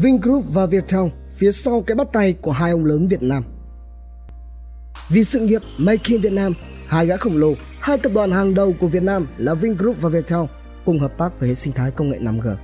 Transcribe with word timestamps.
Vingroup 0.00 0.44
và 0.52 0.66
Viettel 0.66 1.00
phía 1.36 1.52
sau 1.52 1.82
cái 1.86 1.94
bắt 1.94 2.08
tay 2.12 2.32
của 2.32 2.52
hai 2.52 2.70
ông 2.70 2.84
lớn 2.84 3.08
Việt 3.08 3.22
Nam. 3.22 3.44
Vì 5.08 5.24
sự 5.24 5.40
nghiệp 5.40 5.62
Make 5.78 6.02
in 6.04 6.20
Việt 6.20 6.32
Nam, 6.32 6.52
hai 6.86 7.06
gã 7.06 7.16
khổng 7.16 7.36
lồ, 7.36 7.54
hai 7.80 7.98
tập 7.98 8.12
đoàn 8.14 8.30
hàng 8.30 8.54
đầu 8.54 8.74
của 8.80 8.86
Việt 8.86 9.02
Nam 9.02 9.26
là 9.38 9.54
Vingroup 9.54 9.96
và 10.00 10.08
Viettel 10.08 10.40
cùng 10.84 10.98
hợp 10.98 11.18
tác 11.18 11.40
về 11.40 11.48
hệ 11.48 11.54
sinh 11.54 11.72
thái 11.72 11.90
công 11.90 12.10
nghệ 12.10 12.18
5G. 12.18 12.54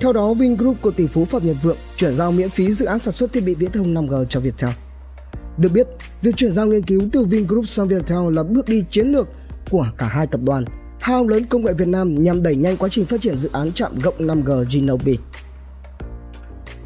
Theo 0.00 0.12
đó, 0.12 0.34
Vingroup 0.34 0.76
của 0.82 0.90
tỷ 0.90 1.06
phú 1.06 1.24
Phạm 1.24 1.46
Nhật 1.46 1.56
Vượng 1.62 1.76
chuyển 1.96 2.14
giao 2.14 2.32
miễn 2.32 2.48
phí 2.48 2.72
dự 2.72 2.86
án 2.86 2.98
sản 2.98 3.14
xuất 3.14 3.32
thiết 3.32 3.44
bị 3.46 3.54
viễn 3.54 3.72
thông 3.72 3.94
5G 3.94 4.24
cho 4.24 4.40
Viettel. 4.40 4.70
Được 5.58 5.72
biết, 5.72 5.86
việc 6.22 6.36
chuyển 6.36 6.52
giao 6.52 6.66
nghiên 6.66 6.82
cứu 6.82 7.00
từ 7.12 7.24
Vingroup 7.24 7.68
sang 7.68 7.88
Viettel 7.88 8.34
là 8.34 8.42
bước 8.42 8.68
đi 8.68 8.84
chiến 8.90 9.08
lược 9.08 9.28
của 9.70 9.86
cả 9.98 10.06
hai 10.06 10.26
tập 10.26 10.40
đoàn, 10.44 10.64
hai 11.00 11.16
ông 11.16 11.28
lớn 11.28 11.44
công 11.48 11.64
nghệ 11.64 11.72
Việt 11.72 11.88
Nam 11.88 12.22
nhằm 12.22 12.42
đẩy 12.42 12.56
nhanh 12.56 12.76
quá 12.76 12.88
trình 12.88 13.06
phát 13.06 13.20
triển 13.20 13.36
dự 13.36 13.50
án 13.52 13.72
chạm 13.72 13.98
gộng 13.98 14.14
5G 14.18 14.64
Genobi. 14.70 15.18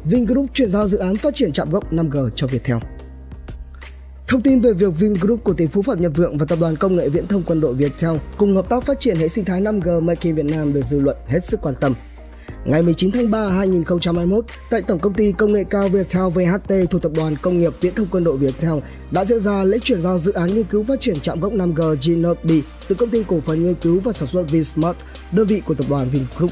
Vingroup 0.05 0.45
chuyển 0.53 0.69
giao 0.69 0.87
dự 0.87 0.97
án 0.97 1.15
phát 1.15 1.35
triển 1.35 1.51
chạm 1.51 1.69
gốc 1.69 1.93
5G 1.93 2.29
cho 2.35 2.47
Viettel. 2.47 2.77
Thông 4.27 4.41
tin 4.41 4.59
về 4.59 4.73
việc 4.73 4.99
Vingroup 4.99 5.43
của 5.43 5.53
tỷ 5.53 5.65
phú 5.67 5.81
Phạm 5.81 6.01
Nhật 6.01 6.11
Vượng 6.15 6.37
và 6.37 6.45
tập 6.45 6.57
đoàn 6.61 6.75
công 6.75 6.95
nghệ 6.95 7.09
viễn 7.09 7.27
thông 7.27 7.43
quân 7.43 7.61
đội 7.61 7.73
Viettel 7.73 8.15
cùng 8.37 8.55
hợp 8.55 8.69
tác 8.69 8.83
phát 8.83 8.99
triển 8.99 9.15
hệ 9.15 9.27
sinh 9.27 9.45
thái 9.45 9.61
5G 9.61 10.01
Make 10.01 10.19
in 10.23 10.35
Việt 10.35 10.45
Nam 10.45 10.73
được 10.73 10.81
dư 10.81 10.99
luận 10.99 11.17
hết 11.27 11.43
sức 11.43 11.61
quan 11.61 11.75
tâm. 11.81 11.93
Ngày 12.65 12.81
19 12.81 13.11
tháng 13.11 13.31
3 13.31 13.49
2021, 13.49 14.45
tại 14.69 14.81
Tổng 14.81 14.99
công 14.99 15.13
ty 15.13 15.31
Công 15.31 15.53
nghệ 15.53 15.63
cao 15.69 15.89
Viettel 15.89 16.29
VHT 16.29 16.73
thuộc 16.89 17.01
Tập 17.01 17.11
đoàn 17.15 17.35
Công 17.41 17.59
nghiệp 17.59 17.73
Viễn 17.81 17.95
thông 17.95 18.07
Quân 18.11 18.23
đội 18.23 18.37
Viettel 18.37 18.79
đã 19.11 19.25
diễn 19.25 19.39
ra 19.39 19.63
lễ 19.63 19.77
chuyển 19.83 20.01
giao 20.01 20.17
dự 20.17 20.31
án 20.31 20.53
nghiên 20.55 20.63
cứu 20.63 20.83
phát 20.83 20.99
triển 20.99 21.19
trạm 21.19 21.39
gốc 21.39 21.53
5G 21.53 21.95
Genobi 22.01 22.61
từ 22.87 22.95
công 22.95 23.09
ty 23.09 23.23
cổ 23.27 23.39
phần 23.39 23.63
nghiên 23.63 23.75
cứu 23.75 23.99
và 23.99 24.11
sản 24.11 24.27
xuất 24.27 24.51
Vinsmart, 24.51 24.97
đơn 25.31 25.47
vị 25.47 25.61
của 25.65 25.73
tập 25.73 25.85
đoàn 25.89 26.07
Vingroup. 26.09 26.51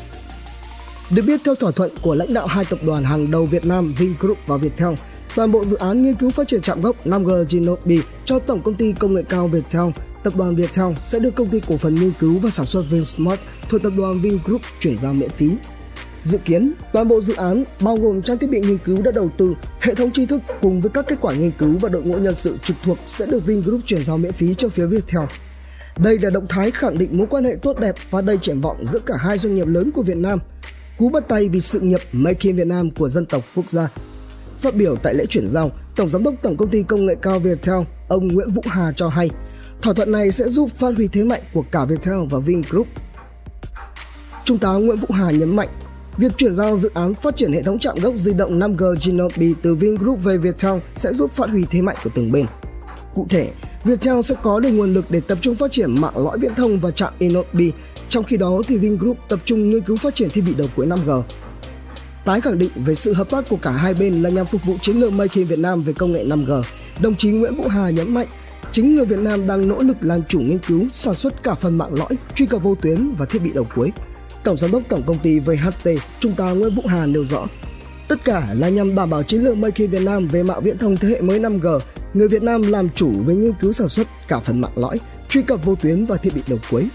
Được 1.11 1.21
biết 1.27 1.41
theo 1.45 1.55
thỏa 1.55 1.71
thuận 1.71 1.91
của 2.01 2.15
lãnh 2.15 2.33
đạo 2.33 2.47
hai 2.47 2.65
tập 2.65 2.79
đoàn 2.85 3.03
hàng 3.03 3.31
đầu 3.31 3.45
Việt 3.45 3.65
Nam 3.65 3.93
Vingroup 3.97 4.37
và 4.47 4.57
Viettel, 4.57 4.93
toàn 5.35 5.51
bộ 5.51 5.65
dự 5.65 5.75
án 5.75 6.03
nghiên 6.03 6.15
cứu 6.15 6.29
phát 6.29 6.47
triển 6.47 6.61
trạm 6.61 6.81
gốc 6.81 6.95
5G 7.05 7.45
Genobi 7.49 8.01
cho 8.25 8.39
Tổng 8.39 8.61
công 8.61 8.75
ty 8.75 8.93
Công 8.99 9.13
nghệ 9.13 9.23
cao 9.29 9.47
Viettel 9.47 9.89
tập 10.23 10.33
đoàn 10.37 10.55
Viettel 10.55 10.93
sẽ 10.99 11.19
được 11.19 11.35
công 11.35 11.49
ty 11.49 11.59
cổ 11.67 11.77
phần 11.77 11.95
nghiên 11.95 12.11
cứu 12.19 12.39
và 12.39 12.49
sản 12.49 12.65
xuất 12.65 12.83
Vinsmart 12.89 13.39
thuộc 13.69 13.81
tập 13.83 13.93
đoàn 13.97 14.19
Vingroup 14.19 14.61
chuyển 14.79 14.97
giao 14.97 15.13
miễn 15.13 15.29
phí. 15.29 15.51
Dự 16.23 16.37
kiến, 16.37 16.73
toàn 16.93 17.07
bộ 17.07 17.21
dự 17.21 17.35
án 17.35 17.63
bao 17.81 17.97
gồm 17.97 18.21
trang 18.21 18.37
thiết 18.37 18.49
bị 18.49 18.59
nghiên 18.59 18.77
cứu 18.77 19.01
đã 19.03 19.11
đầu 19.15 19.29
tư, 19.37 19.53
hệ 19.81 19.95
thống 19.95 20.11
tri 20.11 20.25
thức 20.25 20.41
cùng 20.61 20.81
với 20.81 20.89
các 20.89 21.07
kết 21.07 21.17
quả 21.21 21.33
nghiên 21.33 21.51
cứu 21.51 21.77
và 21.81 21.89
đội 21.89 22.03
ngũ 22.03 22.17
nhân 22.17 22.35
sự 22.35 22.57
trực 22.63 22.77
thuộc 22.83 22.97
sẽ 23.05 23.25
được 23.25 23.45
Vingroup 23.45 23.81
chuyển 23.85 24.03
giao 24.03 24.17
miễn 24.17 24.33
phí 24.33 24.53
cho 24.53 24.69
phía 24.69 24.85
Viettel. 24.85 25.25
Đây 25.97 26.19
là 26.19 26.29
động 26.29 26.47
thái 26.49 26.71
khẳng 26.71 26.97
định 26.97 27.17
mối 27.17 27.27
quan 27.29 27.43
hệ 27.43 27.55
tốt 27.61 27.79
đẹp 27.79 27.95
và 28.09 28.21
đầy 28.21 28.37
triển 28.37 28.61
vọng 28.61 28.85
giữa 28.87 28.99
cả 28.99 29.15
hai 29.17 29.37
doanh 29.37 29.55
nghiệp 29.55 29.67
lớn 29.67 29.91
của 29.91 30.01
Việt 30.01 30.17
Nam. 30.17 30.39
Cú 30.97 31.09
bắt 31.09 31.27
tay 31.27 31.49
vì 31.49 31.61
sự 31.61 31.79
nghiệp 31.79 31.99
Make 32.11 32.39
in 32.41 32.55
Việt 32.55 32.67
Nam 32.67 32.91
của 32.91 33.09
dân 33.09 33.25
tộc 33.25 33.43
quốc 33.55 33.69
gia. 33.69 33.89
Phát 34.61 34.75
biểu 34.75 34.95
tại 34.95 35.13
lễ 35.13 35.25
chuyển 35.25 35.47
giao, 35.47 35.71
Tổng 35.95 36.09
giám 36.09 36.23
đốc 36.23 36.33
Tổng 36.41 36.57
công 36.57 36.69
ty 36.69 36.83
Công 36.83 37.05
nghệ 37.05 37.15
cao 37.21 37.39
Viettel, 37.39 37.81
ông 38.07 38.27
Nguyễn 38.27 38.51
Vũ 38.51 38.61
Hà 38.65 38.91
cho 38.91 39.07
hay, 39.07 39.29
thỏa 39.81 39.93
thuận 39.93 40.11
này 40.11 40.31
sẽ 40.31 40.49
giúp 40.49 40.69
phát 40.77 40.95
huy 40.95 41.07
thế 41.07 41.23
mạnh 41.23 41.41
của 41.53 41.63
cả 41.71 41.85
Viettel 41.85 42.19
và 42.29 42.39
Vingroup. 42.39 42.87
Trung 44.45 44.57
tá 44.57 44.69
Nguyễn 44.69 44.97
Vũ 44.97 45.07
Hà 45.11 45.31
nhấn 45.31 45.55
mạnh, 45.55 45.69
Việc 46.17 46.37
chuyển 46.37 46.55
giao 46.55 46.77
dự 46.77 46.91
án 46.93 47.13
phát 47.13 47.35
triển 47.35 47.53
hệ 47.53 47.61
thống 47.61 47.79
trạm 47.79 47.95
gốc 47.95 48.13
di 48.17 48.33
động 48.33 48.59
5G 48.59 48.95
Genobi 49.05 49.53
từ 49.61 49.75
Vingroup 49.75 50.23
về 50.23 50.37
Viettel 50.37 50.79
sẽ 50.95 51.13
giúp 51.13 51.31
phát 51.31 51.49
huy 51.49 51.63
thế 51.71 51.81
mạnh 51.81 51.95
của 52.03 52.09
từng 52.15 52.31
bên. 52.31 52.45
Cụ 53.13 53.25
thể, 53.29 53.49
Viettel 53.83 54.21
sẽ 54.21 54.35
có 54.41 54.59
được 54.59 54.69
nguồn 54.69 54.93
lực 54.93 55.05
để 55.09 55.19
tập 55.19 55.37
trung 55.41 55.55
phát 55.55 55.71
triển 55.71 56.01
mạng 56.01 56.17
lõi 56.17 56.37
viễn 56.39 56.55
thông 56.55 56.79
và 56.79 56.91
trạm 56.91 57.13
Inobi, 57.19 57.71
trong 58.09 58.23
khi 58.23 58.37
đó 58.37 58.61
thì 58.67 58.77
Vingroup 58.77 59.17
tập 59.29 59.39
trung 59.45 59.69
nghiên 59.69 59.81
cứu 59.81 59.97
phát 59.97 60.15
triển 60.15 60.29
thiết 60.29 60.41
bị 60.41 60.53
đầu 60.53 60.67
cuối 60.75 60.87
5G. 60.87 61.21
Tái 62.25 62.41
khẳng 62.41 62.59
định 62.59 62.71
về 62.75 62.95
sự 62.95 63.13
hợp 63.13 63.29
tác 63.29 63.49
của 63.49 63.57
cả 63.61 63.71
hai 63.71 63.93
bên 63.93 64.23
là 64.23 64.29
nhằm 64.29 64.45
phục 64.45 64.63
vụ 64.65 64.77
chiến 64.81 64.95
lược 64.95 65.13
Make 65.13 65.33
in 65.33 65.47
Việt 65.47 65.59
Nam 65.59 65.81
về 65.81 65.93
công 65.93 66.11
nghệ 66.11 66.25
5G. 66.25 66.63
Đồng 67.01 67.15
chí 67.15 67.29
Nguyễn 67.29 67.55
Vũ 67.55 67.67
Hà 67.67 67.89
nhấn 67.89 68.13
mạnh, 68.13 68.27
chính 68.71 68.95
người 68.95 69.05
Việt 69.05 69.19
Nam 69.19 69.47
đang 69.47 69.67
nỗ 69.67 69.81
lực 69.81 69.97
làm 70.01 70.23
chủ 70.23 70.39
nghiên 70.39 70.59
cứu, 70.67 70.85
sản 70.93 71.15
xuất 71.15 71.43
cả 71.43 71.55
phần 71.55 71.77
mạng 71.77 71.93
lõi, 71.93 72.17
truy 72.35 72.45
cập 72.45 72.63
vô 72.63 72.75
tuyến 72.75 73.09
và 73.17 73.25
thiết 73.25 73.39
bị 73.43 73.51
đầu 73.53 73.65
cuối 73.75 73.91
Tổng 74.43 74.57
giám 74.57 74.71
đốc 74.71 74.83
tổng 74.89 75.01
công 75.05 75.19
ty 75.19 75.39
VHT, 75.39 75.89
Trung 76.19 76.33
tá 76.37 76.51
Nguyễn 76.51 76.75
Vũ 76.75 76.83
Hà 76.85 77.05
nêu 77.05 77.25
rõ, 77.25 77.47
tất 78.07 78.23
cả 78.23 78.47
là 78.53 78.69
nhằm 78.69 78.95
đảm 78.95 79.09
bảo 79.09 79.23
chiến 79.23 79.41
lược 79.41 79.57
Make 79.57 79.83
in 79.83 79.89
Việt 79.89 80.01
Nam 80.01 80.27
về 80.27 80.43
mạng 80.43 80.59
viễn 80.63 80.77
thông 80.77 80.97
thế 80.97 81.07
hệ 81.07 81.21
mới 81.21 81.39
5G, 81.39 81.79
người 82.13 82.27
Việt 82.27 82.43
Nam 82.43 82.61
làm 82.61 82.89
chủ 82.95 83.11
với 83.25 83.35
nghiên 83.35 83.53
cứu 83.61 83.73
sản 83.73 83.89
xuất 83.89 84.07
cả 84.27 84.39
phần 84.39 84.61
mạng 84.61 84.71
lõi, 84.75 84.97
truy 85.29 85.41
cập 85.41 85.65
vô 85.65 85.75
tuyến 85.75 86.05
và 86.05 86.17
thiết 86.17 86.35
bị 86.35 86.41
đầu 86.47 86.59
cuối. 86.71 86.87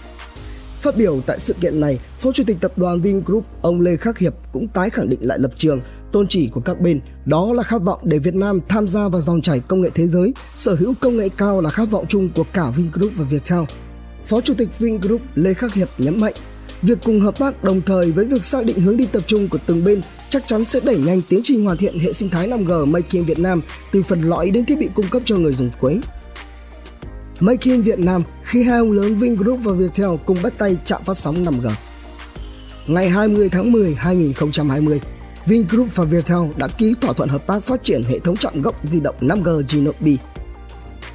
Phát 0.83 0.97
biểu 0.97 1.21
tại 1.25 1.39
sự 1.39 1.53
kiện 1.61 1.79
này, 1.79 1.99
Phó 2.19 2.31
Chủ 2.31 2.43
tịch 2.47 2.57
Tập 2.61 2.77
đoàn 2.77 3.01
Vingroup 3.01 3.45
ông 3.61 3.81
Lê 3.81 3.95
Khắc 3.95 4.17
Hiệp 4.17 4.33
cũng 4.53 4.67
tái 4.67 4.89
khẳng 4.89 5.09
định 5.09 5.19
lại 5.21 5.39
lập 5.39 5.51
trường, 5.55 5.81
tôn 6.11 6.27
chỉ 6.27 6.47
của 6.47 6.61
các 6.61 6.79
bên, 6.81 7.01
đó 7.25 7.53
là 7.53 7.63
khát 7.63 7.81
vọng 7.81 7.99
để 8.03 8.19
Việt 8.19 8.35
Nam 8.35 8.59
tham 8.69 8.87
gia 8.87 9.07
vào 9.07 9.21
dòng 9.21 9.41
chảy 9.41 9.59
công 9.59 9.81
nghệ 9.81 9.89
thế 9.95 10.07
giới, 10.07 10.33
sở 10.55 10.75
hữu 10.75 10.93
công 11.01 11.17
nghệ 11.17 11.29
cao 11.37 11.61
là 11.61 11.69
khát 11.69 11.91
vọng 11.91 12.05
chung 12.09 12.29
của 12.35 12.43
cả 12.53 12.69
Vingroup 12.69 13.11
và 13.15 13.25
Viettel. 13.25 13.59
Phó 14.25 14.41
Chủ 14.41 14.53
tịch 14.53 14.79
Vingroup 14.79 15.21
Lê 15.35 15.53
Khắc 15.53 15.73
Hiệp 15.73 15.89
nhấn 15.97 16.19
mạnh 16.19 16.33
Việc 16.81 16.97
cùng 17.03 17.19
hợp 17.19 17.39
tác 17.39 17.63
đồng 17.63 17.81
thời 17.81 18.11
với 18.11 18.25
việc 18.25 18.45
xác 18.45 18.65
định 18.65 18.79
hướng 18.79 18.97
đi 18.97 19.05
tập 19.05 19.21
trung 19.27 19.47
của 19.49 19.57
từng 19.65 19.83
bên 19.83 20.01
chắc 20.29 20.47
chắn 20.47 20.63
sẽ 20.63 20.79
đẩy 20.83 20.97
nhanh 20.97 21.21
tiến 21.29 21.39
trình 21.43 21.65
hoàn 21.65 21.77
thiện 21.77 21.99
hệ 21.99 22.13
sinh 22.13 22.29
thái 22.29 22.49
5G 22.49 22.85
Make 22.85 23.07
in 23.11 23.23
Việt 23.23 23.39
Nam 23.39 23.61
từ 23.91 24.03
phần 24.03 24.21
lõi 24.21 24.49
đến 24.49 24.65
thiết 24.65 24.79
bị 24.79 24.89
cung 24.95 25.07
cấp 25.07 25.21
cho 25.25 25.35
người 25.35 25.53
dùng 25.53 25.69
cuối. 25.79 25.99
Make 27.39 27.71
in 27.71 27.81
Việt 27.81 27.99
Nam 27.99 28.23
khi 28.43 28.63
hai 28.63 28.79
ông 28.79 28.91
lớn 28.91 29.15
Vingroup 29.15 29.59
và 29.63 29.73
Viettel 29.73 30.09
cùng 30.25 30.37
bắt 30.43 30.53
tay 30.57 30.77
chạm 30.85 31.01
phát 31.05 31.17
sóng 31.17 31.35
5G. 31.35 31.69
Ngày 32.87 33.09
20 33.09 33.49
tháng 33.49 33.71
10 33.71 33.95
2020, 33.95 35.01
Vingroup 35.45 35.95
và 35.95 36.03
Viettel 36.03 36.39
đã 36.57 36.67
ký 36.77 36.95
thỏa 37.01 37.13
thuận 37.13 37.29
hợp 37.29 37.47
tác 37.47 37.63
phát 37.63 37.83
triển 37.83 38.01
hệ 38.03 38.19
thống 38.19 38.37
chạm 38.37 38.61
gốc 38.61 38.75
di 38.83 38.99
động 38.99 39.15
5G 39.19 39.63
Genobi. 39.69 40.17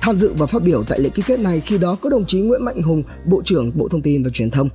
Tham 0.00 0.18
dự 0.18 0.32
và 0.38 0.46
phát 0.46 0.62
biểu 0.62 0.84
tại 0.84 1.00
lễ 1.00 1.08
ký 1.08 1.22
kết 1.26 1.40
này 1.40 1.60
khi 1.60 1.78
đó 1.78 1.96
có 2.02 2.10
đồng 2.10 2.26
chí 2.26 2.40
Nguyễn 2.40 2.64
Mạnh 2.64 2.82
Hùng, 2.82 3.02
Bộ 3.26 3.42
trưởng 3.44 3.78
Bộ 3.78 3.88
Thông 3.88 4.02
tin 4.02 4.22
và 4.22 4.30
Truyền 4.30 4.50
thông. 4.50 4.68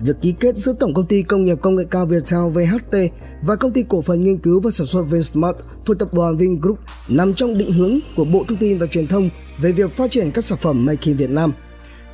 Việc 0.00 0.16
ký 0.22 0.34
kết 0.40 0.56
giữa 0.56 0.72
Tổng 0.80 0.94
công 0.94 1.06
ty 1.06 1.22
Công 1.22 1.44
nghiệp 1.44 1.58
Công 1.62 1.76
nghệ 1.76 1.84
cao 1.90 2.06
Viettel 2.06 2.40
VHT 2.52 2.96
và 3.42 3.56
công 3.56 3.72
ty 3.72 3.84
cổ 3.88 4.02
phần 4.02 4.24
nghiên 4.24 4.38
cứu 4.38 4.60
và 4.60 4.70
sản 4.70 4.86
xuất 4.86 5.02
Vinsmart 5.02 5.56
thuộc 5.84 5.98
tập 5.98 6.14
đoàn 6.14 6.36
Vingroup 6.36 6.78
nằm 7.08 7.34
trong 7.34 7.58
định 7.58 7.72
hướng 7.72 7.98
của 8.16 8.24
Bộ 8.24 8.44
Thông 8.48 8.58
tin 8.58 8.78
và 8.78 8.86
Truyền 8.86 9.06
thông 9.06 9.30
về 9.58 9.72
việc 9.72 9.90
phát 9.90 10.10
triển 10.10 10.30
các 10.30 10.44
sản 10.44 10.58
phẩm 10.58 10.84
Make 10.86 11.02
in 11.04 11.16
Việt 11.16 11.30
Nam. 11.30 11.52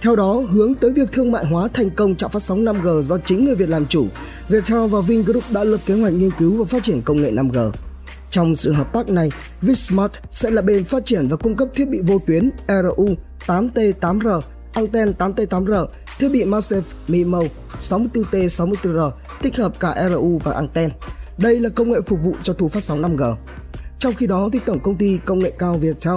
Theo 0.02 0.16
đó, 0.16 0.42
hướng 0.50 0.74
tới 0.74 0.90
việc 0.90 1.12
thương 1.12 1.32
mại 1.32 1.44
hóa 1.44 1.68
thành 1.74 1.90
công 1.90 2.16
trạm 2.16 2.30
phát 2.30 2.42
sóng 2.42 2.64
5G 2.64 3.02
do 3.02 3.18
chính 3.18 3.44
người 3.44 3.54
Việt 3.54 3.68
làm 3.68 3.86
chủ, 3.86 4.06
Viettel 4.48 4.86
và 4.86 5.00
Vingroup 5.00 5.44
đã 5.50 5.64
lập 5.64 5.80
kế 5.86 5.94
hoạch 5.94 6.12
nghiên 6.12 6.30
cứu 6.38 6.56
và 6.56 6.64
phát 6.64 6.82
triển 6.82 7.02
công 7.02 7.22
nghệ 7.22 7.30
5G. 7.30 7.70
Trong 8.30 8.56
sự 8.56 8.72
hợp 8.72 8.92
tác 8.92 9.08
này, 9.08 9.30
Vinsmart 9.60 10.12
sẽ 10.30 10.50
là 10.50 10.62
bên 10.62 10.84
phát 10.84 11.04
triển 11.04 11.28
và 11.28 11.36
cung 11.36 11.56
cấp 11.56 11.68
thiết 11.74 11.88
bị 11.88 12.00
vô 12.00 12.18
tuyến 12.26 12.50
RU 12.68 13.08
8T8R, 13.46 14.40
anten 14.72 15.12
8T8R 15.18 15.86
Thiết 16.18 16.28
bị 16.28 16.44
Massive 16.44 16.82
MIMO 17.08 17.40
64T64R 17.80 19.10
tích 19.42 19.56
hợp 19.56 19.80
cả 19.80 20.08
RU 20.08 20.40
và 20.44 20.52
anten. 20.52 20.90
Đây 21.38 21.60
là 21.60 21.68
công 21.68 21.92
nghệ 21.92 22.00
phục 22.06 22.18
vụ 22.22 22.34
cho 22.42 22.52
thu 22.52 22.68
phát 22.68 22.84
sóng 22.84 23.02
5G. 23.02 23.34
Trong 23.98 24.14
khi 24.14 24.26
đó, 24.26 24.48
thì 24.52 24.60
Tổng 24.66 24.80
công 24.80 24.96
ty 24.96 25.18
Công 25.24 25.38
nghệ 25.38 25.52
cao 25.58 25.78
Viettel 25.78 26.14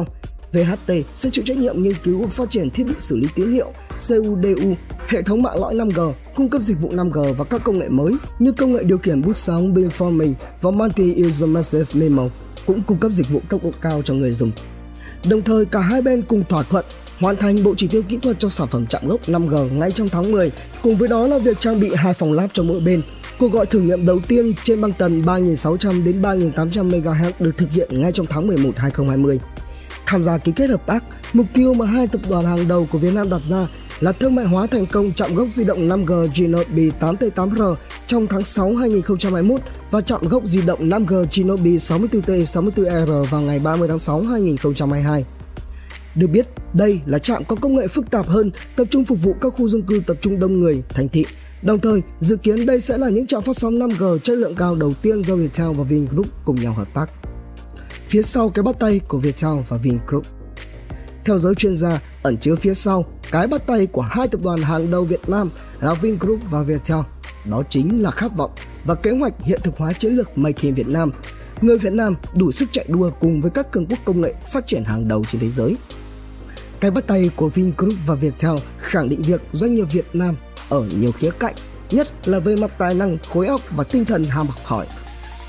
VHT 0.51 0.94
sẽ 1.17 1.29
chịu 1.29 1.44
trách 1.47 1.57
nhiệm 1.57 1.81
nghiên 1.81 1.94
cứu 2.03 2.22
và 2.22 2.28
phát 2.28 2.50
triển 2.50 2.69
thiết 2.69 2.83
bị 2.83 2.94
xử 3.00 3.17
lý 3.17 3.28
tín 3.35 3.51
hiệu 3.51 3.72
CUDU, 4.07 4.73
hệ 5.07 5.22
thống 5.22 5.44
mạng 5.44 5.59
lõi 5.59 5.75
5G, 5.75 6.13
cung 6.35 6.50
cấp 6.50 6.62
dịch 6.62 6.77
vụ 6.81 6.89
5G 6.89 7.33
và 7.33 7.45
các 7.45 7.62
công 7.63 7.79
nghệ 7.79 7.89
mới 7.89 8.13
như 8.39 8.51
công 8.51 8.73
nghệ 8.73 8.83
điều 8.83 8.97
khiển 8.97 9.22
bút 9.22 9.38
sóng 9.38 9.73
beamforming 9.73 10.33
và 10.62 10.72
multi-user 10.72 11.47
massive 11.47 11.85
MIMO 11.94 12.27
cũng 12.66 12.81
cung 12.88 12.97
cấp 12.97 13.12
dịch 13.12 13.29
vụ 13.29 13.41
tốc 13.50 13.63
độ 13.63 13.72
cao 13.81 14.01
cho 14.06 14.13
người 14.13 14.31
dùng. 14.31 14.51
Đồng 15.29 15.41
thời, 15.41 15.66
cả 15.66 15.79
hai 15.79 16.01
bên 16.01 16.22
cùng 16.22 16.44
thỏa 16.44 16.63
thuận 16.63 16.85
hoàn 17.19 17.37
thành 17.37 17.63
bộ 17.63 17.73
chỉ 17.77 17.87
tiêu 17.87 18.01
kỹ 18.09 18.17
thuật 18.21 18.39
cho 18.39 18.49
sản 18.49 18.67
phẩm 18.67 18.85
chạm 18.89 19.07
gốc 19.07 19.21
5G 19.27 19.77
ngay 19.77 19.91
trong 19.91 20.09
tháng 20.09 20.31
10. 20.31 20.51
Cùng 20.81 20.95
với 20.95 21.07
đó 21.07 21.27
là 21.27 21.37
việc 21.37 21.59
trang 21.59 21.79
bị 21.79 21.91
hai 21.95 22.13
phòng 22.13 22.33
lab 22.33 22.49
cho 22.53 22.63
mỗi 22.63 22.79
bên. 22.79 23.01
Cuộc 23.39 23.51
gọi 23.51 23.65
thử 23.65 23.79
nghiệm 23.79 24.05
đầu 24.05 24.19
tiên 24.27 24.53
trên 24.63 24.81
băng 24.81 24.91
tần 24.91 25.25
3600 25.25 26.05
đến 26.05 26.21
3800 26.21 26.89
MHz 26.89 27.31
được 27.39 27.57
thực 27.57 27.71
hiện 27.71 28.01
ngay 28.01 28.12
trong 28.12 28.25
tháng 28.25 28.47
11 28.47 28.71
2020. 28.75 29.39
Tham 30.06 30.23
gia 30.23 30.38
ký 30.38 30.51
kết 30.56 30.69
hợp 30.69 30.85
tác, 30.85 31.03
mục 31.33 31.45
tiêu 31.53 31.73
mà 31.73 31.85
hai 31.85 32.07
tập 32.07 32.21
đoàn 32.29 32.45
hàng 32.45 32.67
đầu 32.67 32.88
của 32.91 32.97
Việt 32.97 33.13
Nam 33.13 33.29
đặt 33.29 33.41
ra 33.41 33.68
là 34.00 34.11
thương 34.11 34.35
mại 34.35 34.45
hóa 34.45 34.68
thành 34.68 34.85
công 34.85 35.11
chạm 35.11 35.35
gốc 35.35 35.47
di 35.53 35.63
động 35.63 35.89
5G 35.89 36.27
Genobi 36.35 36.89
8T8R 37.00 37.75
trong 38.07 38.27
tháng 38.27 38.44
6 38.44 38.75
2021 38.75 39.59
và 39.91 40.01
chạm 40.01 40.21
gốc 40.21 40.44
di 40.44 40.61
động 40.61 40.89
5G 40.89 41.25
Genobi 41.31 41.77
64T64R 41.77 43.23
vào 43.23 43.41
ngày 43.41 43.59
30 43.59 43.88
tháng 43.88 44.00
6 44.00 44.21
2022. 44.21 45.25
Được 46.15 46.27
biết, 46.27 46.47
đây 46.73 47.00
là 47.06 47.19
trạm 47.19 47.44
có 47.44 47.56
công 47.56 47.75
nghệ 47.75 47.88
phức 47.88 48.12
tạp 48.12 48.27
hơn, 48.27 48.51
tập 48.75 48.88
trung 48.91 49.06
phục 49.06 49.23
vụ 49.23 49.35
các 49.41 49.53
khu 49.57 49.67
dân 49.67 49.81
cư 49.81 50.01
tập 50.07 50.17
trung 50.21 50.39
đông 50.39 50.59
người, 50.59 50.83
thành 50.89 51.09
thị. 51.09 51.25
Đồng 51.62 51.79
thời, 51.79 52.01
dự 52.19 52.35
kiến 52.35 52.65
đây 52.65 52.81
sẽ 52.81 52.97
là 52.97 53.09
những 53.09 53.27
trạm 53.27 53.41
phát 53.41 53.57
sóng 53.57 53.79
5G 53.79 54.17
chất 54.17 54.38
lượng 54.38 54.56
cao 54.56 54.75
đầu 54.75 54.94
tiên 55.01 55.23
do 55.23 55.35
Viettel 55.35 55.67
và 55.67 55.83
Vingroup 55.83 56.27
cùng 56.45 56.56
nhau 56.56 56.73
hợp 56.73 56.88
tác. 56.94 57.06
Phía 58.07 58.21
sau 58.21 58.50
cái 58.50 58.63
bắt 58.63 58.75
tay 58.79 59.00
của 59.07 59.17
Viettel 59.17 59.59
và 59.69 59.77
Vingroup. 59.77 60.25
Theo 61.25 61.39
giới 61.39 61.56
chuyên 61.56 61.75
gia, 61.75 62.01
ẩn 62.23 62.38
chứa 62.38 62.56
phía 62.56 62.73
sau 62.73 63.06
cái 63.31 63.47
bắt 63.47 63.68
tay 63.68 63.85
của 63.85 64.01
hai 64.01 64.27
tập 64.27 64.41
đoàn 64.44 64.59
hàng 64.59 64.91
đầu 64.91 65.03
Việt 65.03 65.29
Nam 65.29 65.50
là 65.81 65.94
Vingroup 65.94 66.39
và 66.51 66.61
Viettel. 66.61 67.00
đó 67.45 67.63
chính 67.69 68.03
là 68.03 68.11
khát 68.11 68.38
vọng 68.38 68.51
và 68.85 68.95
kế 68.95 69.11
hoạch 69.11 69.33
hiện 69.44 69.59
thực 69.63 69.77
hóa 69.77 69.94
chiến 69.94 70.13
lược 70.13 70.38
Make 70.38 70.61
in 70.61 70.73
Việt 70.73 70.88
Nam. 70.88 71.11
Người 71.61 71.77
Việt 71.77 71.94
Nam 71.94 72.15
đủ 72.33 72.51
sức 72.51 72.69
chạy 72.71 72.85
đua 72.89 73.09
cùng 73.19 73.41
với 73.41 73.51
các 73.51 73.71
cường 73.71 73.85
quốc 73.85 74.00
công 74.06 74.21
nghệ 74.21 74.33
phát 74.53 74.68
triển 74.68 74.83
hàng 74.83 75.07
đầu 75.07 75.23
trên 75.31 75.41
thế 75.41 75.51
giới. 75.51 75.75
Cái 76.85 76.91
bắt 76.91 77.07
tay 77.07 77.29
của 77.35 77.49
Vingroup 77.49 77.93
và 78.05 78.15
Viettel 78.15 78.55
khẳng 78.79 79.09
định 79.09 79.21
việc 79.21 79.41
doanh 79.51 79.75
nghiệp 79.75 79.87
Việt 79.91 80.05
Nam 80.13 80.35
ở 80.69 80.89
nhiều 80.99 81.11
khía 81.11 81.31
cạnh, 81.39 81.53
nhất 81.91 82.07
là 82.27 82.39
về 82.39 82.55
mặt 82.55 82.71
tài 82.77 82.93
năng, 82.93 83.17
khối 83.33 83.47
óc 83.47 83.61
và 83.75 83.83
tinh 83.83 84.05
thần 84.05 84.23
ham 84.23 84.47
học 84.47 84.59
hỏi. 84.63 84.87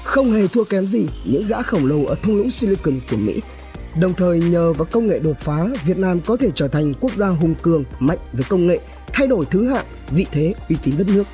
Không 0.05 0.33
hề 0.33 0.47
thua 0.47 0.65
kém 0.65 0.87
gì 0.87 1.07
những 1.25 1.47
gã 1.49 1.63
khổng 1.63 1.87
lồ 1.87 2.05
ở 2.05 2.15
thung 2.23 2.37
lũng 2.37 2.51
Silicon 2.51 2.95
của 3.11 3.17
Mỹ. 3.17 3.41
Đồng 4.01 4.13
thời 4.13 4.41
nhờ 4.41 4.73
vào 4.73 4.87
công 4.93 5.07
nghệ 5.07 5.19
đột 5.19 5.37
phá, 5.41 5.67
Việt 5.85 5.99
Nam 5.99 6.21
có 6.27 6.37
thể 6.37 6.51
trở 6.55 6.69
thành 6.69 6.93
quốc 7.01 7.13
gia 7.15 7.29
hùng 7.29 7.55
cường, 7.63 7.85
mạnh 7.99 8.19
về 8.33 8.45
công 8.49 8.67
nghệ, 8.67 8.79
thay 9.13 9.27
đổi 9.27 9.45
thứ 9.51 9.69
hạng, 9.69 9.87
vị 10.11 10.27
thế, 10.33 10.55
uy 10.69 10.77
tín 10.85 10.95
đất 10.99 11.07
nước. 11.09 11.25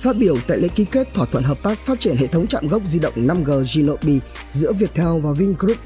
Phát 0.00 0.16
biểu 0.18 0.36
tại 0.46 0.58
lễ 0.58 0.68
ký 0.68 0.84
kết 0.84 1.14
thỏa 1.14 1.26
thuận 1.26 1.44
hợp 1.44 1.62
tác 1.62 1.78
phát 1.78 2.00
triển 2.00 2.16
hệ 2.16 2.26
thống 2.26 2.46
trạm 2.46 2.66
gốc 2.66 2.82
di 2.84 2.98
động 2.98 3.14
5G 3.16 3.64
Ginobili 3.64 4.20
giữa 4.52 4.72
Viettel 4.72 5.18
và 5.22 5.32
Vingroup, 5.32 5.76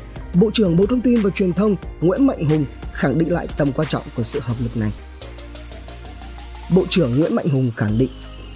Bộ 0.41 0.51
trưởng 0.51 0.77
Bộ 0.77 0.87
Thông 0.87 1.01
tin 1.01 1.21
và 1.21 1.31
Truyền 1.31 1.53
thông 1.53 1.77
Nguyễn 2.01 2.27
Mạnh 2.27 2.45
Hùng 2.45 2.65
khẳng 2.95 3.19
định 3.19 3.33
lại 3.33 3.49
tầm 3.57 3.73
quan 3.73 3.89
trọng 3.89 4.03
của 4.17 4.23
sự 4.23 4.41
hợp 4.41 4.55
lực 4.61 4.77
này. 4.77 4.93
Bộ 6.75 6.85
trưởng 6.91 7.21
Nguyễn 7.21 7.35
Mạnh 7.35 7.49
Hùng 7.49 7.71
khẳng 7.77 7.99
định 7.99 8.11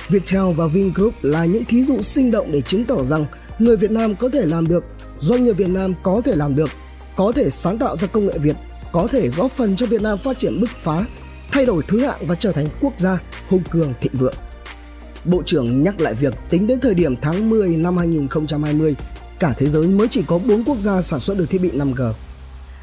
Viettel 0.09 0.53
và 0.57 0.67
Vingroup 0.67 1.15
là 1.23 1.45
những 1.45 1.65
thí 1.65 1.85
dụ 1.85 2.03
sinh 2.03 2.31
động 2.31 2.47
để 2.53 2.61
chứng 2.61 2.85
tỏ 2.85 3.05
rằng 3.05 3.27
người 3.59 3.77
Việt 3.77 3.91
Nam 3.91 4.15
có 4.15 4.29
thể 4.33 4.45
làm 4.45 4.69
được, 4.69 4.85
doanh 5.21 5.45
nghiệp 5.45 5.53
Việt 5.53 5.69
Nam 5.69 5.95
có 6.03 6.23
thể 6.25 6.33
làm 6.37 6.57
được, 6.57 6.71
có 7.17 7.33
thể 7.33 7.51
sáng 7.51 7.79
tạo 7.79 7.97
ra 7.97 8.07
công 8.07 8.27
nghệ 8.27 8.39
Việt, 8.39 8.57
có 8.93 9.09
thể 9.13 9.29
góp 9.29 9.53
phần 9.53 9.77
cho 9.77 9.87
Việt 9.87 10.03
Nam 10.03 10.19
phát 10.19 10.39
triển 10.39 10.61
bứt 10.61 10.71
phá, 10.71 11.05
thay 11.51 11.67
đổi 11.67 11.83
thứ 11.89 12.05
hạng 12.05 12.27
và 12.27 12.35
trở 12.35 12.53
thành 12.53 12.67
quốc 12.81 12.93
gia 12.97 13.19
hùng 13.49 13.63
cường 13.71 13.95
thịnh 14.01 14.17
vượng. 14.17 14.35
Bộ 15.25 15.43
trưởng 15.47 15.83
nhắc 15.83 16.01
lại 16.01 16.15
việc 16.15 16.35
tính 16.51 16.67
đến 16.67 16.81
thời 16.81 16.95
điểm 16.95 17.17
tháng 17.17 17.51
10 17.51 17.77
năm 17.77 17.97
2020, 17.97 18.97
cả 19.39 19.55
thế 19.59 19.67
giới 19.67 19.87
mới 19.87 20.09
chỉ 20.09 20.23
có 20.23 20.39
4 20.49 20.65
quốc 20.65 20.81
gia 20.81 21.03
sản 21.03 21.21
xuất 21.21 21.39
được 21.39 21.47
thiết 21.51 21.61
bị 21.61 21.71
5G. 21.71 22.13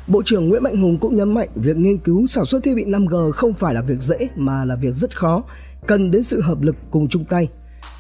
Bộ 0.08 0.22
trưởng 0.26 0.50
Nguyễn 0.50 0.64
Mạnh 0.64 0.78
Hùng 0.78 0.98
cũng 1.02 1.16
nhấn 1.16 1.34
mạnh 1.34 1.50
việc 1.56 1.78
nghiên 1.78 1.98
cứu 1.98 2.28
sản 2.28 2.46
xuất 2.46 2.64
thiết 2.64 2.76
bị 2.76 2.86
5G 2.86 3.32
không 3.32 3.54
phải 3.54 3.74
là 3.74 3.82
việc 3.82 4.00
dễ 4.00 4.18
mà 4.36 4.66
là 4.66 4.76
việc 4.76 4.94
rất 4.94 5.18
khó, 5.18 5.44
cần 5.88 6.12
đến 6.12 6.24
sự 6.24 6.42
hợp 6.42 6.62
lực 6.62 6.76
cùng 6.92 7.08
chung 7.08 7.26
tay. 7.26 7.48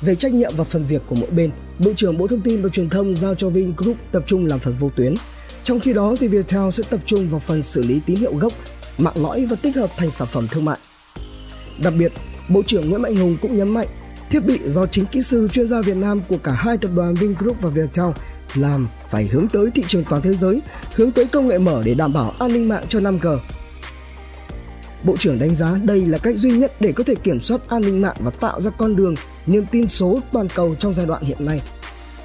Về 0.01 0.15
trách 0.15 0.33
nhiệm 0.33 0.51
và 0.57 0.63
phần 0.63 0.85
việc 0.85 1.01
của 1.09 1.15
mỗi 1.15 1.29
bên, 1.31 1.51
Bộ 1.79 1.91
trưởng 1.95 2.17
Bộ 2.17 2.27
Thông 2.27 2.41
tin 2.41 2.61
và 2.61 2.69
Truyền 2.69 2.89
thông 2.89 3.15
giao 3.15 3.35
cho 3.35 3.49
Vingroup 3.49 3.97
tập 4.11 4.23
trung 4.27 4.45
làm 4.45 4.59
phần 4.59 4.75
vô 4.79 4.89
tuyến. 4.95 5.15
Trong 5.63 5.79
khi 5.79 5.93
đó 5.93 6.15
thì 6.19 6.27
Viettel 6.27 6.69
sẽ 6.71 6.83
tập 6.89 6.99
trung 7.05 7.29
vào 7.29 7.39
phần 7.39 7.61
xử 7.61 7.83
lý 7.83 8.01
tín 8.05 8.17
hiệu 8.17 8.33
gốc, 8.35 8.53
mạng 8.97 9.15
lõi 9.15 9.45
và 9.45 9.55
tích 9.55 9.75
hợp 9.75 9.89
thành 9.97 10.11
sản 10.11 10.27
phẩm 10.31 10.47
thương 10.51 10.65
mại. 10.65 10.77
Đặc 11.83 11.93
biệt, 11.99 12.11
Bộ 12.49 12.61
trưởng 12.65 12.89
Nguyễn 12.89 13.01
Mạnh 13.01 13.15
Hùng 13.15 13.37
cũng 13.41 13.57
nhấn 13.57 13.69
mạnh 13.69 13.87
thiết 14.29 14.39
bị 14.47 14.59
do 14.65 14.85
chính 14.85 15.05
kỹ 15.05 15.21
sư 15.21 15.47
chuyên 15.51 15.67
gia 15.67 15.81
Việt 15.81 15.97
Nam 15.97 16.19
của 16.29 16.37
cả 16.43 16.51
hai 16.51 16.77
tập 16.77 16.91
đoàn 16.95 17.13
Vingroup 17.13 17.61
và 17.61 17.69
Viettel 17.69 18.05
làm 18.57 18.87
phải 19.09 19.27
hướng 19.27 19.47
tới 19.47 19.71
thị 19.75 19.83
trường 19.87 20.03
toàn 20.09 20.21
thế 20.21 20.35
giới, 20.35 20.61
hướng 20.95 21.11
tới 21.11 21.25
công 21.25 21.47
nghệ 21.47 21.57
mở 21.57 21.81
để 21.85 21.93
đảm 21.93 22.13
bảo 22.13 22.31
an 22.39 22.53
ninh 22.53 22.69
mạng 22.69 22.83
cho 22.89 22.99
5G. 22.99 23.37
Bộ 25.05 25.17
trưởng 25.17 25.39
đánh 25.39 25.55
giá 25.55 25.79
đây 25.83 26.05
là 26.05 26.17
cách 26.17 26.35
duy 26.35 26.57
nhất 26.57 26.71
để 26.79 26.91
có 26.91 27.03
thể 27.03 27.15
kiểm 27.15 27.39
soát 27.41 27.61
an 27.69 27.81
ninh 27.81 28.01
mạng 28.01 28.15
và 28.19 28.31
tạo 28.39 28.61
ra 28.61 28.71
con 28.77 28.95
đường 28.95 29.15
niềm 29.45 29.63
tin 29.71 29.87
số 29.87 30.19
toàn 30.33 30.47
cầu 30.55 30.75
trong 30.75 30.93
giai 30.93 31.05
đoạn 31.05 31.23
hiện 31.23 31.45
nay. 31.45 31.61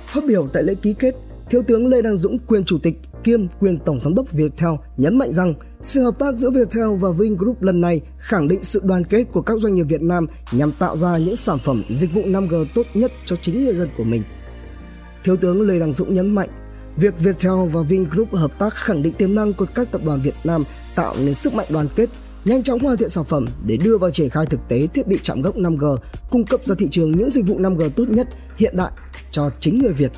Phát 0.06 0.24
biểu 0.26 0.46
tại 0.46 0.62
lễ 0.62 0.74
ký 0.74 0.94
kết, 0.98 1.14
Thiếu 1.50 1.62
tướng 1.62 1.86
Lê 1.86 2.02
Đăng 2.02 2.16
Dũng, 2.16 2.38
quyền 2.38 2.64
chủ 2.64 2.78
tịch 2.78 2.94
kiêm 3.24 3.40
quyền 3.60 3.78
tổng 3.78 4.00
giám 4.00 4.14
đốc 4.14 4.32
Viettel 4.32 4.70
nhấn 4.96 5.18
mạnh 5.18 5.32
rằng 5.32 5.54
sự 5.80 6.02
hợp 6.02 6.18
tác 6.18 6.36
giữa 6.36 6.50
Viettel 6.50 6.96
và 7.00 7.10
Vingroup 7.10 7.62
lần 7.62 7.80
này 7.80 8.00
khẳng 8.18 8.48
định 8.48 8.64
sự 8.64 8.80
đoàn 8.84 9.04
kết 9.04 9.24
của 9.32 9.42
các 9.42 9.58
doanh 9.60 9.74
nghiệp 9.74 9.82
Việt 9.82 10.02
Nam 10.02 10.26
nhằm 10.52 10.72
tạo 10.72 10.96
ra 10.96 11.18
những 11.18 11.36
sản 11.36 11.58
phẩm 11.58 11.82
dịch 11.88 12.14
vụ 12.14 12.22
5G 12.22 12.64
tốt 12.74 12.86
nhất 12.94 13.12
cho 13.26 13.36
chính 13.36 13.64
người 13.64 13.74
dân 13.74 13.88
của 13.96 14.04
mình. 14.04 14.22
Thiếu 15.24 15.36
tướng 15.36 15.62
Lê 15.62 15.78
Đăng 15.78 15.92
Dũng 15.92 16.14
nhấn 16.14 16.34
mạnh, 16.34 16.48
việc 16.96 17.14
Viettel 17.18 17.68
và 17.72 17.82
Vingroup 17.82 18.34
hợp 18.34 18.58
tác 18.58 18.74
khẳng 18.74 19.02
định 19.02 19.12
tiềm 19.12 19.34
năng 19.34 19.52
của 19.52 19.66
các 19.74 19.88
tập 19.90 20.00
đoàn 20.04 20.20
Việt 20.20 20.34
Nam 20.44 20.64
tạo 20.94 21.14
nên 21.24 21.34
sức 21.34 21.54
mạnh 21.54 21.66
đoàn 21.70 21.86
kết, 21.96 22.08
nhanh 22.44 22.62
chóng 22.62 22.78
hoàn 22.78 22.96
thiện 22.96 23.08
sản 23.08 23.24
phẩm 23.24 23.46
để 23.66 23.76
đưa 23.84 23.98
vào 23.98 24.10
triển 24.10 24.28
khai 24.28 24.46
thực 24.46 24.60
tế 24.68 24.86
thiết 24.86 25.06
bị 25.06 25.18
chạm 25.22 25.42
gốc 25.42 25.56
5G, 25.56 25.96
cung 26.30 26.44
cấp 26.44 26.60
ra 26.64 26.74
thị 26.78 26.88
trường 26.90 27.12
những 27.12 27.30
dịch 27.30 27.46
vụ 27.46 27.58
5G 27.58 27.90
tốt 27.90 28.04
nhất, 28.08 28.28
hiện 28.56 28.76
đại 28.76 28.90
cho 29.30 29.50
chính 29.60 29.78
người 29.78 29.92
Việt. 29.92 30.10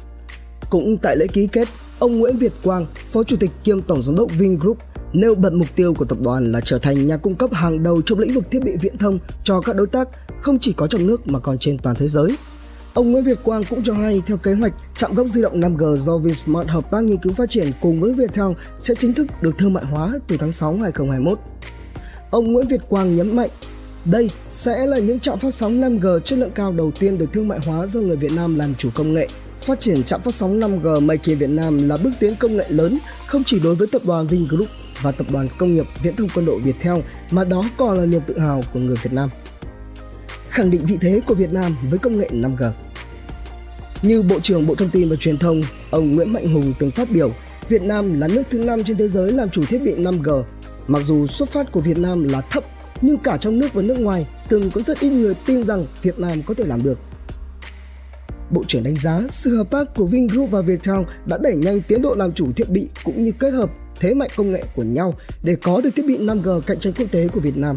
Cũng 0.71 0.97
tại 1.03 1.17
lễ 1.17 1.27
ký 1.27 1.47
kết, 1.53 1.69
ông 1.99 2.19
Nguyễn 2.19 2.37
Việt 2.37 2.53
Quang, 2.63 2.87
Phó 3.13 3.25
Chủ 3.25 3.37
tịch 3.37 3.51
kiêm 3.65 3.83
Tổng 3.83 4.03
Giám 4.03 4.17
đốc 4.17 4.31
Vingroup 4.39 4.79
nêu 5.13 5.35
bật 5.35 5.53
mục 5.53 5.69
tiêu 5.77 5.95
của 5.95 6.05
tập 6.05 6.19
đoàn 6.21 6.53
là 6.53 6.61
trở 6.65 6.79
thành 6.79 7.07
nhà 7.07 7.17
cung 7.17 7.35
cấp 7.35 7.53
hàng 7.53 7.83
đầu 7.83 8.03
trong 8.03 8.19
lĩnh 8.19 8.35
vực 8.35 8.51
thiết 8.51 8.65
bị 8.65 8.73
viễn 8.81 8.99
thông 8.99 9.19
cho 9.45 9.61
các 9.61 9.77
đối 9.77 9.87
tác 9.87 10.09
không 10.41 10.59
chỉ 10.59 10.73
có 10.73 10.87
trong 10.87 11.07
nước 11.07 11.29
mà 11.29 11.39
còn 11.39 11.59
trên 11.59 11.79
toàn 11.79 11.97
thế 11.97 12.09
giới. 12.09 12.37
Ông 12.95 13.13
Nguyễn 13.13 13.25
Việt 13.25 13.39
Quang 13.45 13.63
cũng 13.71 13.83
cho 13.85 13.95
hay 13.95 14.23
theo 14.27 14.37
kế 14.37 14.53
hoạch, 14.53 14.73
trạm 14.97 15.15
gốc 15.15 15.27
di 15.29 15.43
động 15.43 15.61
5G 15.61 15.97
do 15.97 16.19
Vinsmart 16.19 16.69
hợp 16.69 16.91
tác 16.91 17.05
nghiên 17.05 17.19
cứu 17.19 17.33
phát 17.33 17.51
triển 17.51 17.67
cùng 17.81 18.01
với 18.01 18.13
Viettel 18.13 18.47
sẽ 18.79 18.95
chính 18.95 19.15
thức 19.15 19.27
được 19.41 19.59
thương 19.59 19.73
mại 19.73 19.85
hóa 19.85 20.13
từ 20.27 20.37
tháng 20.37 20.53
6 20.53 20.71
2021. 20.73 21.39
Ông 22.31 22.53
Nguyễn 22.53 22.69
Việt 22.69 22.81
Quang 22.89 23.17
nhấn 23.17 23.37
mạnh, 23.37 23.49
đây 24.05 24.31
sẽ 24.51 24.87
là 24.87 24.99
những 24.99 25.21
trạm 25.21 25.39
phát 25.39 25.55
sóng 25.55 25.81
5G 25.81 26.19
chất 26.19 26.39
lượng 26.39 26.51
cao 26.55 26.73
đầu 26.73 26.91
tiên 27.01 27.19
được 27.19 27.27
thương 27.33 27.49
mại 27.49 27.59
hóa 27.67 27.87
do 27.87 28.01
người 28.01 28.17
Việt 28.17 28.33
Nam 28.33 28.59
làm 28.59 28.75
chủ 28.75 28.91
công 28.95 29.15
nghệ. 29.15 29.29
Phát 29.67 29.81
triển 29.81 30.05
trạm 30.05 30.23
phát 30.23 30.35
sóng 30.35 30.61
5G 30.61 31.01
Make 31.01 31.23
in 31.25 31.39
Việt 31.39 31.51
Nam 31.51 31.89
là 31.89 31.97
bước 31.97 32.11
tiến 32.21 32.37
công 32.37 32.57
nghệ 32.57 32.67
lớn 32.69 32.99
không 33.27 33.45
chỉ 33.45 33.61
đối 33.65 33.75
với 33.75 33.89
tập 33.93 34.03
đoàn 34.05 34.27
Vingroup 34.27 34.69
và 35.03 35.13
tập 35.13 35.27
đoàn 35.33 35.47
công 35.59 35.75
nghiệp 35.75 35.87
viễn 36.03 36.17
thông 36.17 36.29
quân 36.35 36.47
đội 36.47 36.61
Viettel 36.61 37.01
mà 37.31 37.45
đó 37.45 37.65
còn 37.77 37.99
là 37.99 38.07
niềm 38.07 38.21
tự 38.27 38.39
hào 38.39 38.63
của 38.73 38.81
người 38.81 38.97
Việt 39.03 39.13
Nam 39.13 39.29
khẳng 40.53 40.71
định 40.71 40.81
vị 40.85 40.99
thế 41.01 41.21
của 41.27 41.35
Việt 41.35 41.53
Nam 41.53 41.77
với 41.91 41.99
công 41.99 42.19
nghệ 42.19 42.29
5G. 42.33 42.71
Như 44.03 44.23
Bộ 44.23 44.41
trưởng 44.41 44.67
Bộ 44.67 44.75
Thông 44.75 44.89
tin 44.89 45.09
và 45.09 45.17
Truyền 45.17 45.37
thông, 45.37 45.63
ông 45.91 46.15
Nguyễn 46.15 46.33
Mạnh 46.33 46.49
Hùng 46.49 46.73
từng 46.79 46.91
phát 46.91 47.09
biểu, 47.11 47.31
Việt 47.69 47.83
Nam 47.83 48.21
là 48.21 48.29
nước 48.29 48.43
thứ 48.51 48.59
năm 48.59 48.85
trên 48.85 48.97
thế 48.97 49.09
giới 49.09 49.33
làm 49.33 49.49
chủ 49.49 49.65
thiết 49.65 49.79
bị 49.85 49.95
5G. 49.95 50.43
Mặc 50.89 51.03
dù 51.03 51.27
xuất 51.27 51.49
phát 51.49 51.73
của 51.73 51.81
Việt 51.81 51.99
Nam 51.99 52.25
là 52.25 52.41
thấp, 52.41 52.65
nhưng 53.01 53.19
cả 53.19 53.37
trong 53.37 53.59
nước 53.59 53.73
và 53.73 53.83
nước 53.83 53.99
ngoài 53.99 54.27
từng 54.49 54.71
có 54.71 54.83
rất 54.83 55.01
ít 55.01 55.11
người 55.11 55.35
tin 55.47 55.65
rằng 55.65 55.87
Việt 56.03 56.19
Nam 56.19 56.43
có 56.47 56.55
thể 56.55 56.65
làm 56.65 56.83
được. 56.83 56.99
Bộ 58.51 58.63
trưởng 58.67 58.83
đánh 58.83 58.97
giá 58.97 59.21
sự 59.31 59.57
hợp 59.57 59.71
tác 59.71 59.95
của 59.95 60.07
Vingroup 60.07 60.51
và 60.51 60.61
Viettel 60.61 61.01
đã 61.27 61.39
đẩy 61.39 61.57
nhanh 61.57 61.81
tiến 61.81 62.03
độ 62.03 62.15
làm 62.15 62.33
chủ 62.33 62.53
thiết 62.57 62.71
bị 62.71 62.89
cũng 63.05 63.25
như 63.25 63.33
kết 63.33 63.51
hợp 63.51 63.71
thế 64.01 64.15
mạnh 64.15 64.31
công 64.37 64.53
nghệ 64.53 64.65
của 64.77 64.83
nhau 64.83 65.15
để 65.43 65.57
có 65.63 65.81
được 65.81 65.91
thiết 65.97 66.07
bị 66.07 66.19
5G 66.19 66.61
cạnh 66.61 66.81
tranh 66.81 66.93
quốc 66.93 67.07
tế 67.11 67.29
của 67.29 67.41
Việt 67.41 67.57
Nam. 67.57 67.77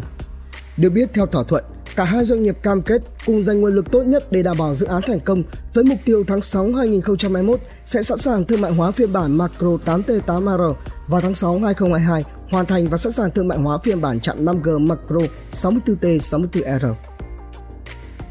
Được 0.76 0.90
biết 0.90 1.10
theo 1.14 1.26
thỏa 1.26 1.44
thuận, 1.44 1.64
Cả 1.96 2.04
hai 2.04 2.24
doanh 2.24 2.42
nghiệp 2.42 2.56
cam 2.62 2.82
kết 2.82 3.02
cùng 3.26 3.44
dành 3.44 3.60
nguồn 3.60 3.74
lực 3.74 3.90
tốt 3.90 4.02
nhất 4.02 4.32
để 4.32 4.42
đảm 4.42 4.56
bảo 4.58 4.74
dự 4.74 4.86
án 4.86 5.02
thành 5.06 5.20
công 5.20 5.42
với 5.74 5.84
mục 5.84 5.98
tiêu 6.04 6.24
tháng 6.26 6.42
6 6.42 6.72
2021 6.72 7.60
sẽ 7.84 8.02
sẵn 8.02 8.18
sàng 8.18 8.44
thương 8.44 8.60
mại 8.60 8.72
hóa 8.72 8.90
phiên 8.90 9.12
bản 9.12 9.38
Macro 9.38 9.68
8T8R 9.84 10.74
và 11.08 11.20
tháng 11.20 11.34
6 11.34 11.58
2022 11.58 12.24
hoàn 12.50 12.66
thành 12.66 12.86
và 12.86 12.98
sẵn 12.98 13.12
sàng 13.12 13.30
thương 13.30 13.48
mại 13.48 13.58
hóa 13.58 13.78
phiên 13.78 14.00
bản 14.00 14.20
chạm 14.20 14.44
5G 14.44 14.86
Macro 14.86 15.26
64T64R. 15.50 16.94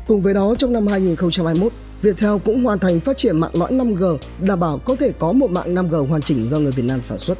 Cùng 0.07 0.21
với 0.21 0.33
đó, 0.33 0.55
trong 0.57 0.73
năm 0.73 0.87
2021, 0.87 1.71
Viettel 2.01 2.37
cũng 2.45 2.63
hoàn 2.63 2.79
thành 2.79 2.99
phát 2.99 3.17
triển 3.17 3.39
mạng 3.39 3.51
lõi 3.53 3.71
5G 3.71 4.17
đảm 4.39 4.59
bảo 4.59 4.79
có 4.85 4.95
thể 4.95 5.11
có 5.19 5.31
một 5.31 5.51
mạng 5.51 5.75
5G 5.75 6.07
hoàn 6.07 6.21
chỉnh 6.21 6.47
do 6.47 6.59
người 6.59 6.71
Việt 6.71 6.85
Nam 6.85 7.01
sản 7.03 7.17
xuất. 7.17 7.37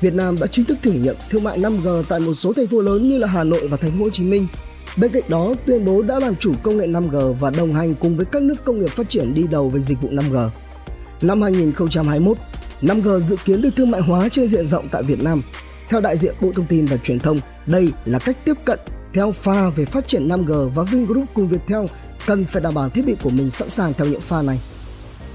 Việt 0.00 0.14
Nam 0.14 0.36
đã 0.40 0.46
chính 0.46 0.64
thức 0.64 0.78
thử 0.82 0.92
nghiệm 0.92 1.14
thương 1.30 1.44
mại 1.44 1.58
5G 1.58 2.02
tại 2.08 2.20
một 2.20 2.34
số 2.34 2.52
thành 2.52 2.66
phố 2.66 2.80
lớn 2.80 3.08
như 3.08 3.18
là 3.18 3.26
Hà 3.26 3.44
Nội 3.44 3.68
và 3.68 3.76
Thành 3.76 3.90
phố 3.90 4.04
Hồ 4.04 4.10
Chí 4.10 4.24
Minh. 4.24 4.46
Bên 4.96 5.10
cạnh 5.12 5.22
đó, 5.28 5.54
tuyên 5.66 5.84
bố 5.84 6.02
đã 6.02 6.18
làm 6.18 6.34
chủ 6.36 6.52
công 6.62 6.76
nghệ 6.76 6.86
5G 6.86 7.32
và 7.32 7.50
đồng 7.50 7.74
hành 7.74 7.94
cùng 7.94 8.16
với 8.16 8.26
các 8.26 8.42
nước 8.42 8.54
công 8.64 8.80
nghiệp 8.80 8.90
phát 8.90 9.08
triển 9.08 9.34
đi 9.34 9.46
đầu 9.50 9.68
về 9.68 9.80
dịch 9.80 10.00
vụ 10.00 10.08
5G. 10.08 10.48
Năm 11.22 11.42
2021, 11.42 12.36
5G 12.82 13.20
dự 13.20 13.36
kiến 13.44 13.62
được 13.62 13.70
thương 13.76 13.90
mại 13.90 14.00
hóa 14.00 14.28
trên 14.28 14.48
diện 14.48 14.66
rộng 14.66 14.88
tại 14.90 15.02
Việt 15.02 15.22
Nam. 15.22 15.42
Theo 15.88 16.00
đại 16.00 16.16
diện 16.16 16.34
Bộ 16.40 16.52
Thông 16.54 16.66
tin 16.68 16.86
và 16.86 16.96
Truyền 16.96 17.18
thông, 17.18 17.40
đây 17.66 17.92
là 18.04 18.18
cách 18.18 18.36
tiếp 18.44 18.54
cận 18.64 18.78
theo 19.14 19.32
pha 19.32 19.70
về 19.70 19.84
phát 19.84 20.06
triển 20.06 20.28
5G 20.28 20.68
và 20.68 20.82
Vingroup 20.82 21.24
cùng 21.34 21.48
Viettel 21.48 21.84
cần 22.26 22.44
phải 22.44 22.62
đảm 22.62 22.74
bảo 22.74 22.88
thiết 22.88 23.06
bị 23.06 23.16
của 23.22 23.30
mình 23.30 23.50
sẵn 23.50 23.68
sàng 23.68 23.92
theo 23.92 24.06
những 24.06 24.20
pha 24.20 24.42
này. 24.42 24.60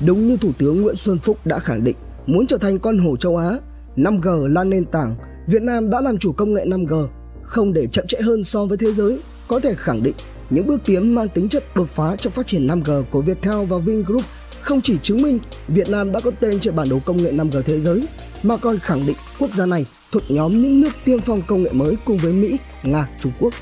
Đúng 0.06 0.28
như 0.28 0.38
Thủ 0.38 0.52
tướng 0.58 0.82
Nguyễn 0.82 0.96
Xuân 0.96 1.20
Phúc 1.20 1.38
đã 1.46 1.60
khẳng 1.60 1.84
định, 1.84 1.96
muốn 2.26 2.48
trở 2.48 2.58
thành 2.58 2.80
con 2.80 2.98
hổ 2.98 3.18
châu 3.18 3.38
Á, 3.38 3.58
5G 3.98 4.48
là 4.48 4.64
nền 4.64 4.86
tảng, 4.86 5.16
Việt 5.48 5.62
Nam 5.62 5.90
đã 5.90 6.02
làm 6.02 6.18
chủ 6.18 6.32
công 6.32 6.54
nghệ 6.54 6.66
5G, 6.66 7.08
không 7.44 7.74
để 7.74 7.88
chậm 7.88 8.08
trễ 8.08 8.22
hơn 8.22 8.44
so 8.44 8.66
với 8.66 8.78
thế 8.78 8.94
giới, 8.94 9.20
có 9.48 9.60
thể 9.60 9.74
khẳng 9.78 10.04
định 10.04 10.16
những 10.50 10.68
bước 10.68 10.82
tiến 10.86 11.16
mang 11.16 11.30
tính 11.30 11.50
chất 11.50 11.76
đột 11.76 11.90
phá 11.90 12.16
trong 12.16 12.34
phát 12.34 12.48
triển 12.48 12.68
5G 12.68 13.04
của 13.12 13.22
Viettel 13.22 13.66
và 13.66 13.78
Vingroup 13.78 14.24
không 14.62 14.82
chỉ 14.82 14.98
chứng 15.02 15.22
minh 15.22 15.40
Việt 15.68 15.90
Nam 15.90 16.12
đã 16.12 16.20
có 16.20 16.32
tên 16.40 16.60
trên 16.60 16.76
bản 16.76 16.90
đồ 16.90 17.00
công 17.06 17.24
nghệ 17.24 17.32
5G 17.32 17.62
thế 17.62 17.80
giới, 17.80 18.08
mà 18.44 18.58
còn 18.58 18.80
khẳng 18.80 19.06
định 19.06 19.16
quốc 19.40 19.54
gia 19.54 19.66
này 19.66 19.86
thuộc 20.12 20.24
nhóm 20.30 20.52
những 20.52 20.82
nước 20.82 20.90
tiên 21.06 21.20
phong 21.20 21.42
công 21.48 21.64
nghệ 21.64 21.72
mới 21.74 21.98
cùng 22.06 22.18
với 22.18 22.34
Mỹ, 22.34 22.58
Nga, 22.84 23.08
Trung 23.22 23.32
Quốc. 23.40 23.54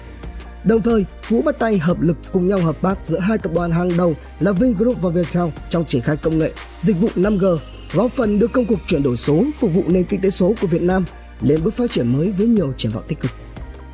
Đồng 0.63 0.81
thời, 0.81 1.05
Vũ 1.29 1.41
bắt 1.41 1.59
tay 1.59 1.77
hợp 1.77 2.01
lực 2.01 2.17
cùng 2.33 2.47
nhau 2.47 2.59
hợp 2.59 2.81
tác 2.81 2.97
giữa 3.05 3.19
hai 3.19 3.37
tập 3.37 3.51
đoàn 3.55 3.71
hàng 3.71 3.97
đầu 3.97 4.15
là 4.39 4.51
Vingroup 4.51 5.01
và 5.01 5.09
Viettel 5.09 5.47
trong 5.69 5.85
triển 5.85 6.01
khai 6.01 6.17
công 6.17 6.39
nghệ, 6.39 6.51
dịch 6.81 6.97
vụ 7.01 7.09
5G 7.15 7.57
góp 7.93 8.11
phần 8.11 8.39
đưa 8.39 8.47
công 8.47 8.65
cuộc 8.65 8.79
chuyển 8.87 9.03
đổi 9.03 9.17
số 9.17 9.43
phục 9.57 9.73
vụ 9.73 9.83
nền 9.87 10.03
kinh 10.03 10.21
tế 10.21 10.29
số 10.29 10.53
của 10.61 10.67
Việt 10.67 10.81
Nam 10.81 11.05
lên 11.41 11.59
bước 11.63 11.73
phát 11.73 11.91
triển 11.91 12.13
mới 12.13 12.31
với 12.31 12.47
nhiều 12.47 12.73
triển 12.77 12.91
vọng 12.91 13.03
tích 13.07 13.19
cực. 13.19 13.31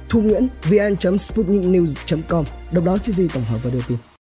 Thu 0.09 0.21
Nguyễn, 0.21 0.47
vn.sputniknews.com, 0.63 2.45
độc 2.71 2.83
đáo 2.83 2.97
TV 2.97 3.21
tổng 3.33 3.43
hợp 3.43 3.59
và 3.63 3.69
đưa 3.73 3.81
tin. 3.87 3.97